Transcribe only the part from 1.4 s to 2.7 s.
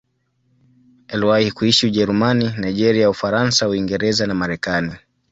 kuishi Ujerumani,